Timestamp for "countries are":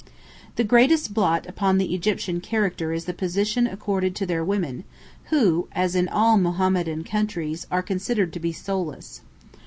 7.03-7.83